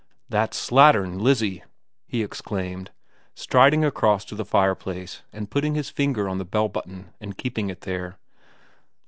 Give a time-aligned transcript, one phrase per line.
[0.35, 1.63] 'That slattern Lizzie!'
[2.07, 2.89] he exclaimed,
[3.35, 7.69] striding across to the fireplace and putting his finger on the bell button and keeping
[7.69, 8.17] it there.